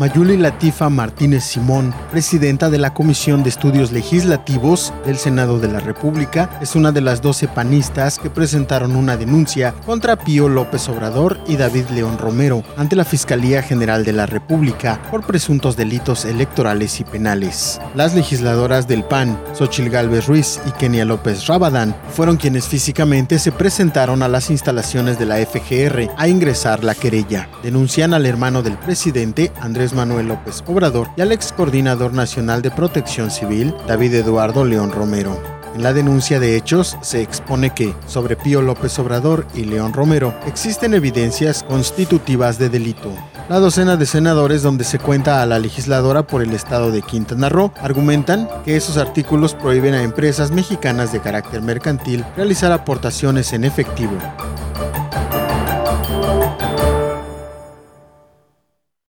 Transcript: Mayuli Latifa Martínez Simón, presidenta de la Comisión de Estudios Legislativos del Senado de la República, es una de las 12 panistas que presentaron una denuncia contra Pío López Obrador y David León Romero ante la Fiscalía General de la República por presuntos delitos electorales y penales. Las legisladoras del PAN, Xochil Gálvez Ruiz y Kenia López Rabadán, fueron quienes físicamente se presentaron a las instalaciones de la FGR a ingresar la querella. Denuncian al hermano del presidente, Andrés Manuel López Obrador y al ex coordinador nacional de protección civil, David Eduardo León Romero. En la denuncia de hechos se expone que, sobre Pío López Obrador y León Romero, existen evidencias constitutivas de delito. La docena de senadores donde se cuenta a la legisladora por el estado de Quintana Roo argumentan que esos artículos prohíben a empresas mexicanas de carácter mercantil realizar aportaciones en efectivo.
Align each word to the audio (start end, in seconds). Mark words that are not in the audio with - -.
Mayuli 0.00 0.38
Latifa 0.38 0.88
Martínez 0.88 1.44
Simón, 1.44 1.92
presidenta 2.10 2.70
de 2.70 2.78
la 2.78 2.94
Comisión 2.94 3.42
de 3.42 3.50
Estudios 3.50 3.92
Legislativos 3.92 4.94
del 5.04 5.18
Senado 5.18 5.58
de 5.58 5.68
la 5.68 5.78
República, 5.78 6.48
es 6.62 6.74
una 6.74 6.90
de 6.90 7.02
las 7.02 7.20
12 7.20 7.48
panistas 7.48 8.18
que 8.18 8.30
presentaron 8.30 8.96
una 8.96 9.18
denuncia 9.18 9.74
contra 9.84 10.16
Pío 10.16 10.48
López 10.48 10.88
Obrador 10.88 11.38
y 11.46 11.58
David 11.58 11.90
León 11.90 12.16
Romero 12.16 12.64
ante 12.78 12.96
la 12.96 13.04
Fiscalía 13.04 13.62
General 13.62 14.02
de 14.02 14.14
la 14.14 14.24
República 14.24 15.02
por 15.10 15.26
presuntos 15.26 15.76
delitos 15.76 16.24
electorales 16.24 16.98
y 17.00 17.04
penales. 17.04 17.78
Las 17.94 18.14
legisladoras 18.14 18.88
del 18.88 19.04
PAN, 19.04 19.38
Xochil 19.52 19.90
Gálvez 19.90 20.26
Ruiz 20.26 20.60
y 20.66 20.70
Kenia 20.70 21.04
López 21.04 21.46
Rabadán, 21.46 21.94
fueron 22.08 22.38
quienes 22.38 22.68
físicamente 22.68 23.38
se 23.38 23.52
presentaron 23.52 24.22
a 24.22 24.28
las 24.28 24.48
instalaciones 24.48 25.18
de 25.18 25.26
la 25.26 25.36
FGR 25.44 26.10
a 26.16 26.26
ingresar 26.26 26.84
la 26.84 26.94
querella. 26.94 27.50
Denuncian 27.62 28.14
al 28.14 28.24
hermano 28.24 28.62
del 28.62 28.78
presidente, 28.78 29.52
Andrés 29.60 29.89
Manuel 29.94 30.28
López 30.28 30.62
Obrador 30.66 31.08
y 31.16 31.20
al 31.20 31.32
ex 31.32 31.52
coordinador 31.52 32.12
nacional 32.12 32.62
de 32.62 32.70
protección 32.70 33.30
civil, 33.30 33.74
David 33.86 34.14
Eduardo 34.14 34.64
León 34.64 34.92
Romero. 34.92 35.40
En 35.74 35.84
la 35.84 35.92
denuncia 35.92 36.40
de 36.40 36.56
hechos 36.56 36.96
se 37.00 37.22
expone 37.22 37.70
que, 37.70 37.94
sobre 38.06 38.36
Pío 38.36 38.60
López 38.60 38.98
Obrador 38.98 39.46
y 39.54 39.64
León 39.64 39.92
Romero, 39.92 40.34
existen 40.46 40.94
evidencias 40.94 41.62
constitutivas 41.62 42.58
de 42.58 42.68
delito. 42.68 43.12
La 43.48 43.60
docena 43.60 43.96
de 43.96 44.06
senadores 44.06 44.62
donde 44.62 44.84
se 44.84 44.98
cuenta 44.98 45.42
a 45.42 45.46
la 45.46 45.58
legisladora 45.58 46.24
por 46.24 46.42
el 46.42 46.52
estado 46.52 46.90
de 46.90 47.02
Quintana 47.02 47.48
Roo 47.48 47.72
argumentan 47.80 48.48
que 48.64 48.76
esos 48.76 48.96
artículos 48.96 49.54
prohíben 49.54 49.94
a 49.94 50.02
empresas 50.02 50.50
mexicanas 50.50 51.12
de 51.12 51.20
carácter 51.20 51.62
mercantil 51.62 52.24
realizar 52.36 52.72
aportaciones 52.72 53.52
en 53.52 53.64
efectivo. 53.64 54.18